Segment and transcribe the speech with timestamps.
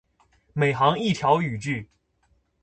[0.53, 1.87] 每行一条语句